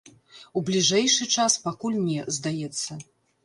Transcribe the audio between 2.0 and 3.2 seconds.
не, здаецца.